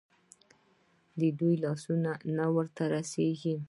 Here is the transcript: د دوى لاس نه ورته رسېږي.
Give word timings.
د 1.19 1.21
دوى 1.37 1.55
لاس 1.63 1.81
نه 2.37 2.45
ورته 2.55 2.83
رسېږي. 2.93 3.55